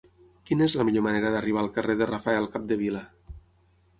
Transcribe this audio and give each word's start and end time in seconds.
Quina 0.49 0.67
és 0.67 0.75
la 0.79 0.85
millor 0.87 1.03
manera 1.07 1.33
d'arribar 1.35 1.61
al 1.63 1.69
carrer 1.77 1.95
de 2.01 2.09
Rafael 2.11 2.49
Capdevila? 2.57 3.03